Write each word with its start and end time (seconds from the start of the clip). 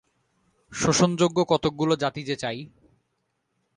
শোষণযোগ্য 0.73 1.37
কতকগুলি 1.49 1.95
জাতি 1.99 2.21
যে 2.23 2.35
চাই। 2.35 2.59